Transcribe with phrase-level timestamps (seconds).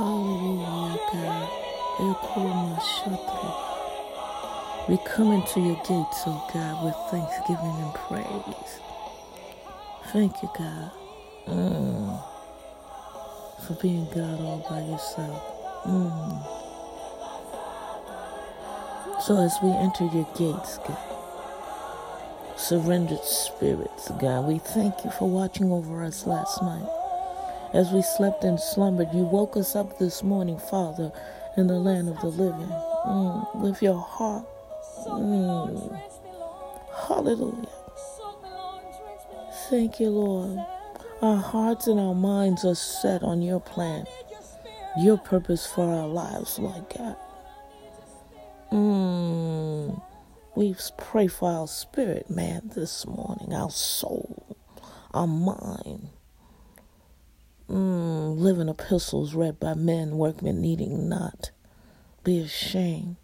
[0.00, 0.66] Hallelujah.
[0.66, 1.50] Hallelujah, God.
[4.88, 8.80] We come into your gates, oh God, with thanksgiving and praise.
[10.12, 10.90] Thank you, God,
[11.48, 12.22] mm,
[13.66, 15.42] for being God all by yourself.
[15.84, 16.56] Mm.
[19.22, 20.98] So as we enter your gates, God,
[22.56, 26.99] surrendered spirits, God, we thank you for watching over us last night.
[27.72, 31.12] As we slept and slumbered, you woke us up this morning, Father,
[31.56, 32.68] in the land of the living,
[33.06, 34.44] mm, with your heart
[35.06, 36.00] Mm.
[37.08, 37.68] Hallelujah.
[39.68, 40.58] Thank you, Lord.
[41.22, 44.06] Our hearts and our minds are set on your plan,
[44.98, 47.16] your purpose for our lives, Lord God.
[48.72, 50.02] Mm.
[50.56, 54.56] We pray for our spirit, man, this morning, our soul,
[55.12, 56.08] our mind.
[57.70, 58.38] Mm.
[58.38, 61.50] Living epistles read by men, workmen needing not
[62.24, 63.16] be ashamed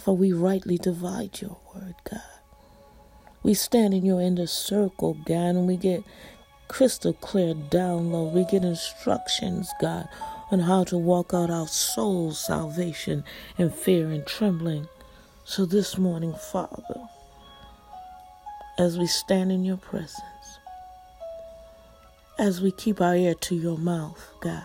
[0.00, 2.22] for we rightly divide your word, God.
[3.42, 6.02] We stand in your inner circle, God, and we get
[6.68, 8.32] crystal clear download.
[8.32, 10.08] We get instructions, God,
[10.50, 13.24] on how to walk out our soul's salvation
[13.58, 14.88] in fear and trembling.
[15.44, 17.08] So this morning, Father,
[18.78, 20.39] as we stand in your presence,
[22.40, 24.64] as we keep our ear to your mouth, God,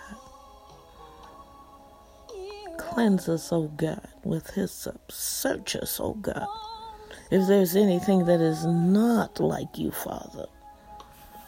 [2.96, 5.12] Cleanse us, O God, with hyssop.
[5.12, 6.48] Search us, O God.
[7.30, 10.46] If there's anything that is not like you, Father,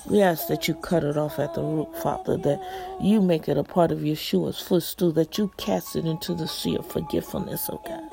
[0.10, 2.62] we ask that you cut it off at the root, Father, that
[3.02, 6.76] you make it a part of Yeshua's footstool, that you cast it into the sea
[6.76, 8.04] of forgetfulness, oh God.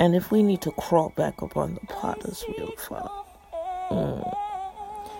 [0.00, 3.10] And if we need to crawl back upon the potter's wheel, Father,
[3.90, 4.36] mm,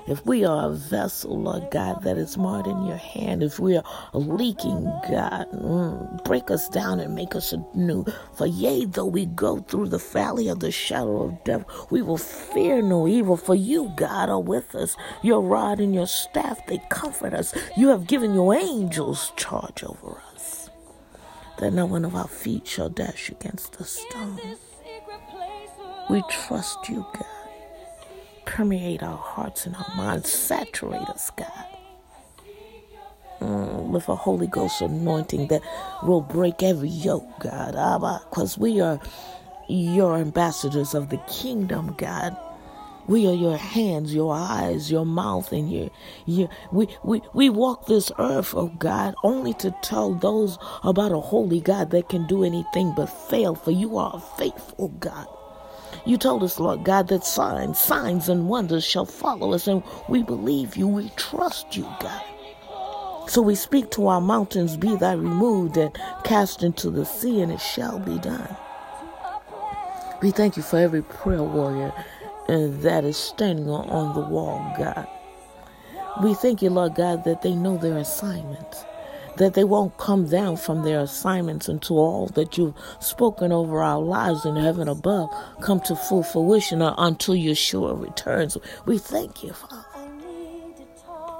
[0.06, 3.76] if we are a vessel, Lord God, that is marred in your hand, if we
[3.76, 8.04] are a leaking, God, mm, break us down and make us anew.
[8.34, 12.18] For yea, though we go through the valley of the shadow of death, we will
[12.18, 14.96] fear no evil, for you, God, are with us.
[15.22, 17.54] Your rod and your staff, they comfort us.
[17.76, 20.70] You have given your angels charge over us,
[21.58, 24.40] that no one of our feet shall dash against the stone.
[26.10, 27.31] We trust you, God
[28.44, 31.66] permeate our hearts and our minds, saturate us, God.
[33.40, 35.62] Mm, with a Holy Ghost anointing that
[36.02, 37.72] will break every yoke, God.
[38.30, 39.00] Because we are
[39.68, 42.36] your ambassadors of the kingdom, God.
[43.08, 45.90] We are your hands, your eyes, your mouth, and your,
[46.24, 51.18] your we, we, we walk this earth, oh God, only to tell those about a
[51.18, 55.26] holy God that can do anything but fail, for you are faithful God.
[56.04, 60.22] You told us, Lord God, that signs, signs and wonders shall follow us, and we
[60.22, 60.88] believe you.
[60.88, 62.22] We trust you, God.
[63.28, 67.52] So we speak to our mountains, be thy removed and cast into the sea, and
[67.52, 68.56] it shall be done.
[70.20, 71.92] We thank you for every prayer warrior
[72.48, 75.06] uh, that is standing on the wall, God.
[76.22, 78.84] We thank you, Lord God, that they know their assignments
[79.36, 84.00] that they won't come down from their assignments until all that you've spoken over our
[84.00, 85.30] lives in heaven above
[85.62, 88.56] come to full fruition or until Yeshua returns.
[88.86, 89.84] We thank you, Father.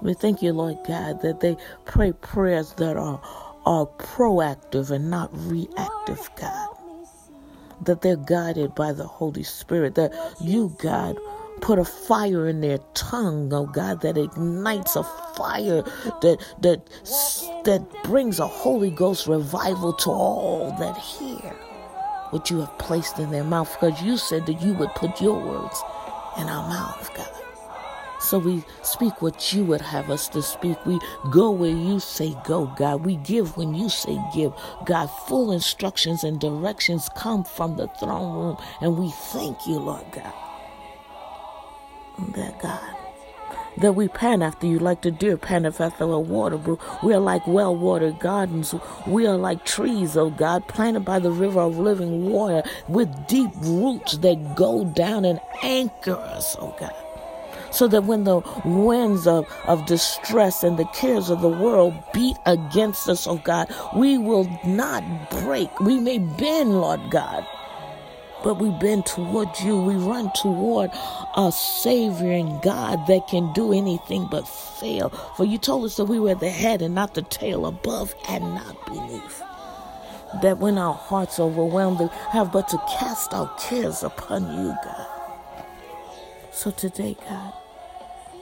[0.03, 3.21] We thank you, Lord God, that they pray prayers that are,
[3.65, 6.69] are proactive and not reactive, God.
[7.83, 11.19] That they're guided by the Holy Spirit, that you, God,
[11.61, 15.05] put a fire in their tongue, oh God, that ignites a
[15.37, 15.83] fire
[16.21, 16.81] that that
[17.65, 21.57] that brings a Holy Ghost revival to all that hear
[22.31, 25.39] what you have placed in their mouth, because you said that you would put your
[25.39, 25.83] words
[26.39, 27.29] in our mouth, God.
[28.21, 30.79] So we speak what you would have us to speak.
[30.87, 30.99] We
[31.31, 33.05] go where you say go, God.
[33.05, 34.53] We give when you say give.
[34.87, 38.57] God, full instructions and directions come from the throne room.
[38.81, 40.33] And we thank you, Lord God
[42.31, 42.97] that God,
[43.79, 47.03] that we pant after you like the deer panteth after a water brook.
[47.03, 48.75] We are like well watered gardens.
[49.07, 53.51] We are like trees, oh God, planted by the river of living water with deep
[53.57, 56.95] roots that go down and anchor us, oh God.
[57.73, 62.37] So that when the winds of, of distress and the cares of the world beat
[62.45, 65.81] against us, oh God, we will not break.
[65.81, 67.47] We may bend, Lord God
[68.45, 69.81] but we bend toward you.
[69.81, 70.91] We run toward
[71.37, 75.11] a Savior and God that can do anything but fail.
[75.37, 78.55] For you told us that we were the head and not the tail, above and
[78.55, 79.43] not beneath.
[80.43, 84.75] That when our hearts are overwhelmed, we have but to cast our cares upon you,
[84.85, 85.09] God.
[86.53, 87.53] So today, God,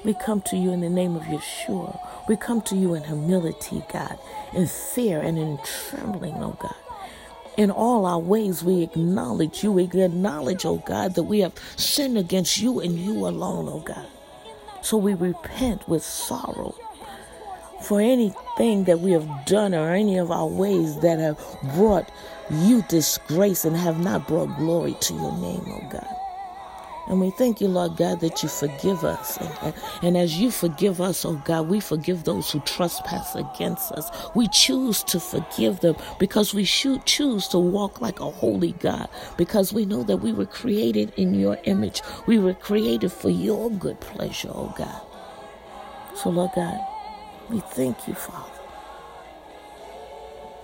[0.05, 1.99] we come to you in the name of Yeshua.
[2.29, 4.19] We come to you in humility, God,
[4.55, 6.77] in fear and in trembling, oh God.
[7.57, 9.73] In all our ways, we acknowledge you.
[9.73, 14.07] We acknowledge, oh God, that we have sinned against you and you alone, oh God.
[14.83, 16.75] So we repent with sorrow
[17.83, 21.39] for anything that we have done or any of our ways that have
[21.75, 22.11] brought
[22.51, 26.20] you disgrace and have not brought glory to your name, oh God.
[27.11, 29.37] And we thank you, Lord God, that you forgive us.
[29.39, 34.11] And, and, as you forgive us, oh God, we forgive those who trespass against us.
[34.37, 39.09] We choose to forgive them because we should choose to walk like a holy God
[39.37, 42.01] because we know that we were created in your image.
[42.29, 45.03] We were created for your good pleasure, oh God.
[46.17, 46.81] So, Lord God,
[47.51, 48.53] we thank you, Father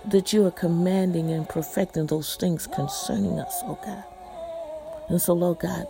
[0.05, 4.03] that you are commanding and perfecting those things concerning us, oh God.
[5.09, 5.87] And so, Lord God,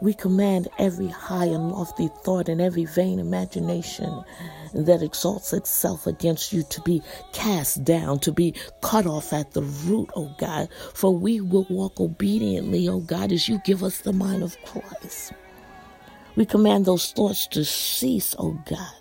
[0.00, 4.24] we command every high and lofty thought and every vain imagination
[4.72, 7.02] that exalts itself against you to be
[7.32, 10.68] cast down, to be cut off at the root, O oh God.
[10.94, 14.56] For we will walk obediently, O oh God, as you give us the mind of
[14.64, 15.32] Christ.
[16.36, 18.99] We command those thoughts to cease, O oh God.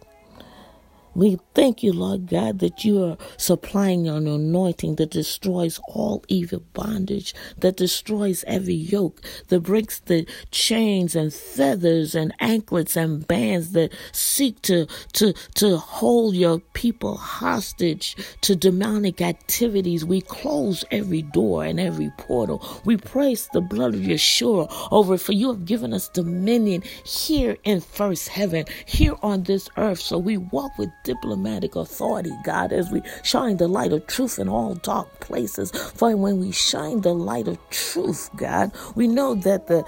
[1.15, 6.61] We thank you, Lord God, that you are supplying an anointing that destroys all evil
[6.73, 13.73] bondage, that destroys every yoke, that breaks the chains and feathers and anklets and bands
[13.73, 20.05] that seek to, to, to hold your people hostage to demonic activities.
[20.05, 22.63] We close every door and every portal.
[22.85, 27.57] We praise the blood of Yeshua over it, for you have given us dominion here
[27.63, 30.00] in first heaven, here on this earth.
[30.00, 34.47] So we walk with diplomatic authority, God, as we shine the light of truth in
[34.47, 35.71] all dark places.
[35.71, 39.83] For when we shine the light of truth, God, we know that the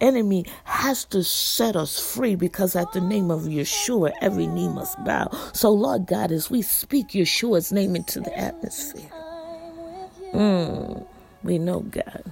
[0.00, 4.96] enemy has to set us free because at the name of Yeshua, every knee must
[5.04, 5.28] bow.
[5.52, 9.10] So, Lord God, as we speak Yeshua's name into the atmosphere,
[10.32, 11.06] mm,
[11.42, 12.24] we know, God,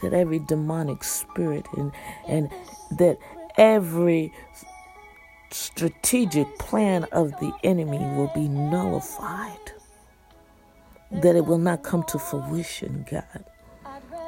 [0.00, 1.92] that every demonic spirit and,
[2.26, 2.48] and
[2.92, 3.18] that
[3.58, 4.32] every
[5.50, 9.72] strategic plan of the enemy will be nullified,
[11.10, 13.44] that it will not come to fruition, God.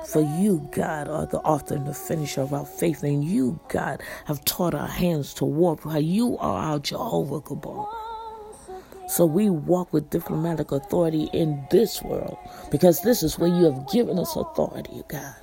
[0.06, 4.02] For you, God, are the author and the finisher of our faith, and you, God,
[4.26, 5.84] have taught our hands to warp.
[5.84, 7.88] How you are our Jehovah Gibbor.
[9.08, 12.38] So we walk with diplomatic authority in this world
[12.70, 15.34] because this is where you have given us authority, God.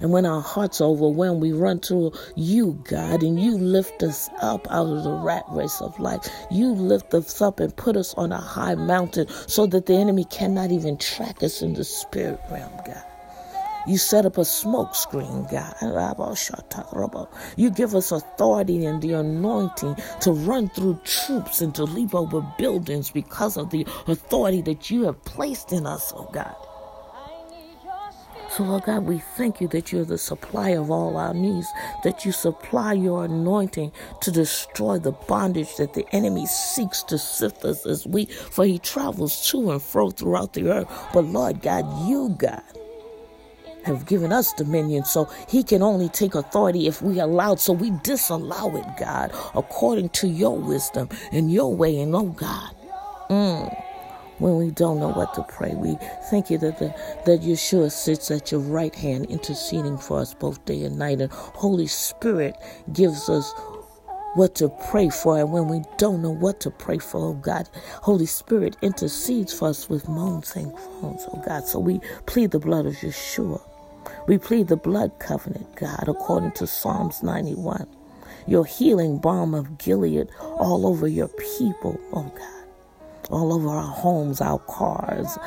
[0.00, 4.28] And when our hearts are overwhelmed, we run to you, God, and you lift us
[4.40, 6.28] up out of the rat race of life.
[6.50, 10.24] You lift us up and put us on a high mountain so that the enemy
[10.24, 13.02] cannot even track us in the spirit realm, God.
[13.86, 15.74] You set up a smoke screen, God.
[17.56, 22.40] You give us authority and the anointing to run through troops and to leap over
[22.56, 26.56] buildings because of the authority that you have placed in us, oh God.
[28.56, 31.66] So, Lord God, we thank you that you're the supplier of all our needs,
[32.04, 37.64] that you supply your anointing to destroy the bondage that the enemy seeks to sift
[37.64, 40.88] us as we, for he travels to and fro throughout the earth.
[41.12, 42.62] But, Lord God, you, God,
[43.84, 47.56] have given us dominion, so he can only take authority if we allow.
[47.56, 51.98] So we disallow it, God, according to your wisdom and your way.
[52.00, 52.76] And oh God,
[53.28, 53.83] mm,
[54.38, 55.72] when we don't know what to pray.
[55.74, 55.96] We
[56.30, 56.88] thank you that the,
[57.26, 61.32] that Yeshua sits at your right hand, interceding for us both day and night, and
[61.32, 62.56] Holy Spirit
[62.92, 63.52] gives us
[64.34, 65.38] what to pray for.
[65.38, 67.68] And when we don't know what to pray for, oh God,
[68.02, 71.66] Holy Spirit intercedes for us with moans and groans, oh God.
[71.66, 73.60] So we plead the blood of Yeshua.
[74.26, 77.86] We plead the blood covenant, God, according to Psalms 91.
[78.46, 82.63] Your healing balm of Gilead all over your people, oh God
[83.30, 85.38] all over our homes, our cars,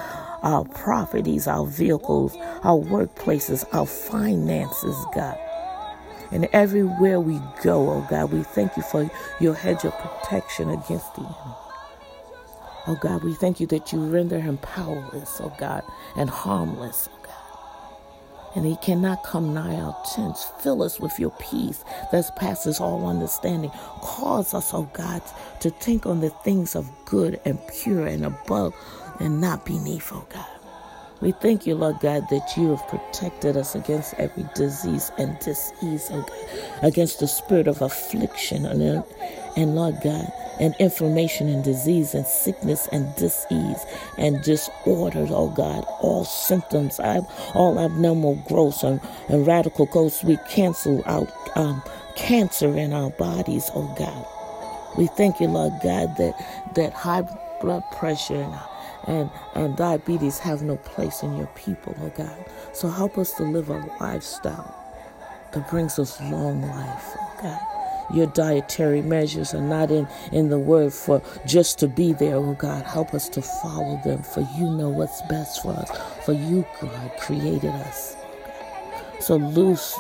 [0.44, 5.38] our properties, our vehicles, our workplaces, our finances, God.
[6.32, 9.10] And everywhere we go, oh God, we thank you for
[9.42, 11.56] your hedge of protection against the enemy.
[12.88, 15.84] Oh God, we thank you that you render him powerless, oh God,
[16.18, 17.10] and harmless,
[18.56, 20.46] and he cannot come nigh our tents.
[20.62, 23.72] Fill us with your peace that passes all understanding.
[24.02, 25.22] Cause us, oh God,
[25.62, 28.74] to think on the things of good and pure and above
[29.20, 30.46] and not beneath, oh God.
[31.22, 36.10] We thank you, Lord God, that you have protected us against every disease and disease,
[36.12, 39.04] oh God, against the spirit of affliction and,
[39.58, 43.86] and Lord God, and inflammation and disease and sickness and disease
[44.18, 47.00] and disorders, oh God, all symptoms,
[47.56, 50.24] all abnormal growth and, and radical growth.
[50.24, 51.84] We cancel out um,
[52.16, 54.26] cancer in our bodies, oh God.
[54.98, 56.36] We thank you, Lord God, that
[56.76, 57.24] that high
[57.62, 58.56] blood pressure and
[59.08, 62.46] and, and diabetes have no place in your people, oh God.
[62.74, 64.76] So help us to live a lifestyle
[65.54, 67.77] that brings us long life, oh God.
[68.14, 72.54] Your dietary measures are not in, in the word for just to be there, oh
[72.54, 72.86] God.
[72.86, 75.92] Help us to follow them, for you know what's best for us.
[76.26, 78.16] For you, God, created us.
[79.20, 79.98] So loose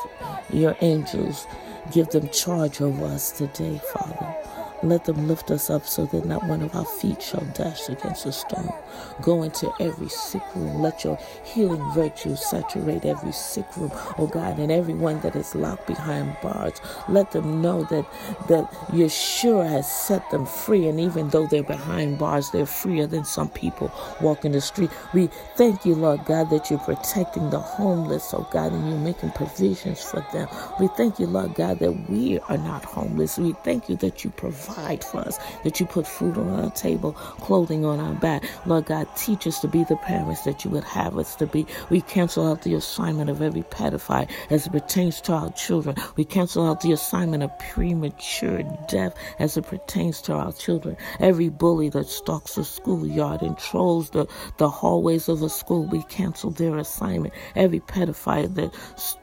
[0.52, 1.48] your angels,
[1.92, 4.36] give them charge over us today, Father.
[4.84, 8.26] Let them lift us up so that not one of our feet shall dash against
[8.28, 8.74] a stone.
[9.22, 10.82] Go into every sick room.
[10.82, 15.88] Let your healing virtue saturate every sick room, oh God, and everyone that is locked
[15.88, 16.82] behind bars.
[17.10, 18.06] Let them know that,
[18.50, 23.26] that Yeshua has set them free, and even though they're behind bars, they're freer than
[23.26, 23.92] some people
[24.22, 24.92] walking the street.
[25.14, 29.32] We thank you, Lord God, that you're protecting the homeless, oh God, and you're making
[29.32, 30.48] provisions for them.
[30.80, 33.38] We thank you, Lord God, that we are not homeless.
[33.38, 36.72] We thank you that you provide provide for us, that you put food on our
[36.72, 38.44] table, clothing on our back.
[38.66, 41.66] Lord God, teach us to be the parents that you would have us to be.
[41.90, 45.96] We cancel out the assignment of every pedophile as it pertains to our children.
[46.16, 50.98] We cancel out the assignment of premature death as it pertains to our children.
[51.20, 56.04] Every bully that stalks the schoolyard and trolls the, the hallways of a school, we
[56.04, 57.34] cancel their assignment.
[57.56, 58.74] Every pedophile that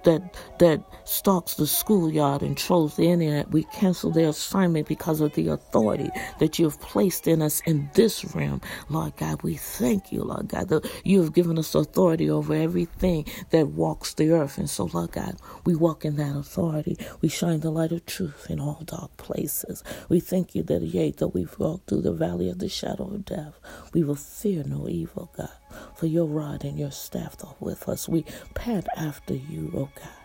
[0.04, 5.33] that that stalks the schoolyard and trolls the internet, we cancel their assignment because of
[5.34, 8.60] the authority that you have placed in us in this realm.
[8.88, 13.26] Lord God, we thank you, Lord God, that you have given us authority over everything
[13.50, 14.58] that walks the earth.
[14.58, 16.96] And so, Lord God, we walk in that authority.
[17.20, 19.84] We shine the light of truth in all dark places.
[20.08, 23.24] We thank you that, yea, though we walk through the valley of the shadow of
[23.24, 23.54] death,
[23.92, 25.50] we will fear no evil, God,
[25.96, 28.08] for your rod and your staff are with us.
[28.08, 28.24] We
[28.54, 30.23] pant after you, oh God.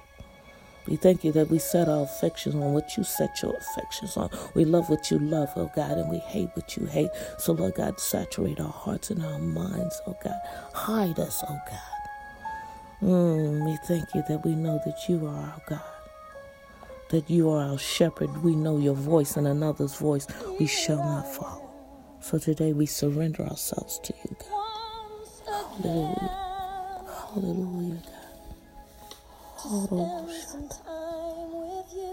[0.90, 4.32] We thank you that we set our affections on what you set your affections on.
[4.56, 7.12] We love what you love, oh God, and we hate what you hate.
[7.38, 10.40] So, Lord God, saturate our hearts and our minds, oh God.
[10.74, 12.00] Hide us, oh God.
[13.04, 15.82] Mm, we thank you that we know that you are our God,
[17.12, 18.44] that you are our shepherd.
[18.44, 20.26] We know your voice and another's voice
[20.60, 21.70] we shall not follow.
[22.20, 25.84] So today we surrender ourselves to you, God.
[25.84, 26.30] Hallelujah.
[27.34, 28.19] Hallelujah, God.
[29.64, 30.28] Hallelujah.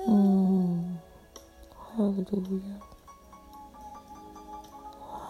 [0.09, 0.99] Mm.
[1.97, 2.81] Hallelujah.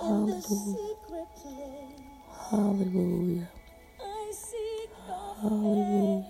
[0.00, 0.78] Hallelujah.
[2.50, 3.48] Hallelujah.
[5.42, 6.26] Hallelujah.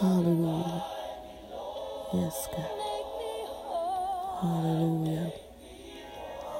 [0.00, 0.84] Hallelujah.
[2.14, 2.70] Yes, God.
[4.42, 5.32] Hallelujah.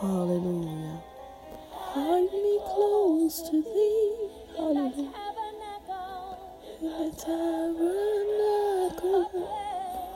[0.00, 1.02] Hallelujah.
[1.72, 4.30] Hide me close to thee.
[4.56, 5.12] Hallelujah.
[6.80, 7.90] In the tabernacle.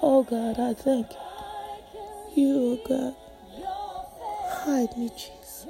[0.03, 1.19] Oh God, I thank you.
[2.37, 3.15] You, God.
[4.69, 5.67] Hide me, Jesus.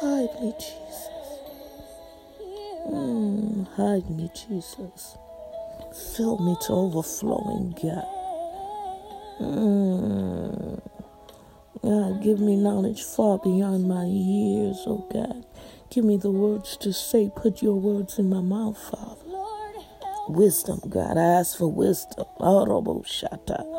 [0.00, 1.08] Hide me, Jesus.
[2.88, 5.18] Mm, hide me, Jesus.
[6.16, 8.06] Fill me to overflowing, God.
[9.42, 10.80] Mm.
[11.82, 15.44] God, give me knowledge far beyond my years, oh God.
[15.90, 17.30] Give me the words to say.
[17.36, 19.20] Put your words in my mouth, Father.
[20.28, 21.18] Wisdom, God.
[21.18, 22.24] I ask for wisdom.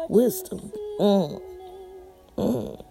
[0.07, 0.71] Wisdom.
[0.99, 1.41] Mm.
[2.37, 2.85] Mm.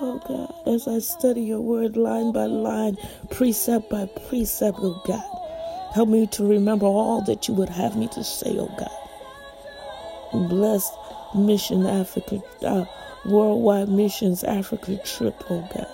[0.00, 2.96] Oh God, as I study your word line by line,
[3.30, 8.06] precept by precept, oh God, help me to remember all that you would have me
[8.08, 10.48] to say, oh God.
[10.48, 10.88] Bless
[11.34, 12.84] Mission Africa, uh,
[13.26, 15.88] Worldwide Missions Africa trip, oh God.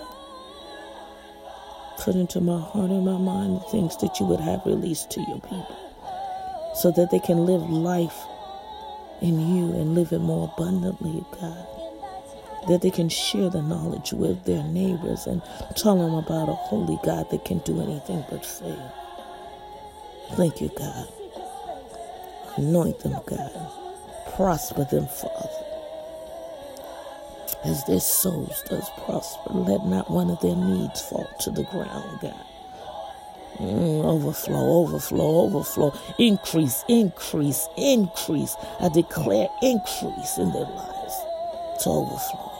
[2.00, 5.20] Put into my heart and my mind the things that you would have released to
[5.20, 5.94] your people
[6.74, 8.20] so that they can live life
[9.22, 11.83] in you and live it more abundantly, God.
[12.68, 15.42] That they can share the knowledge with their neighbors and
[15.76, 18.92] tell them about a holy God that can do anything but fail.
[20.32, 21.08] Thank you, God.
[22.56, 23.72] Anoint them, God.
[24.36, 25.50] Prosper them, Father.
[27.64, 32.20] As their souls does prosper, let not one of their needs fall to the ground,
[32.22, 32.46] God.
[33.58, 35.94] Mm, overflow, overflow, overflow.
[36.18, 38.56] Increase, increase, increase.
[38.80, 41.14] I declare increase in their lives.
[41.84, 42.53] To overflow.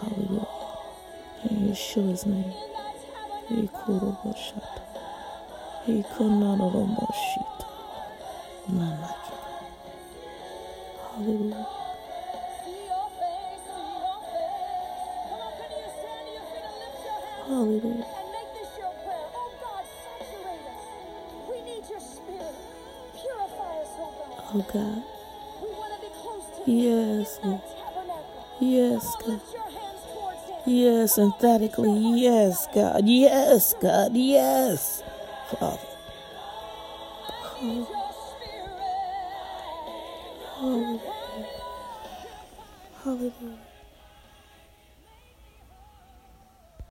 [0.00, 0.46] Hallelujah.
[1.50, 2.54] In Yeshua's name.
[8.68, 9.36] None like you.
[11.14, 11.66] Hallelujah.
[12.64, 15.00] See your face, see your face.
[15.28, 18.06] Come on, can you stand to your feet and lift your hands Hallelujah.
[18.18, 19.28] and make this your prayer?
[19.34, 20.84] Oh God, saturate us.
[21.50, 22.56] We need your spirit.
[23.14, 24.44] Purify us, oh God.
[24.54, 25.02] Oh God.
[25.62, 27.62] We want to be close to Yes, Lord.
[28.60, 29.40] Yes, God.
[30.68, 32.20] Yes, emphatically.
[32.20, 33.08] Yes, God.
[33.08, 34.14] Yes, God.
[34.14, 35.02] Yes.
[35.50, 35.78] Father.
[37.62, 37.97] Your